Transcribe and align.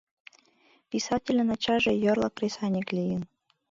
Писательын 0.89 1.49
ачаже 1.55 1.93
йорло 2.03 2.29
кресаньык 2.37 2.87
лийын. 2.97 3.23